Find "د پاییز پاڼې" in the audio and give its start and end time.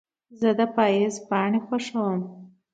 0.59-1.59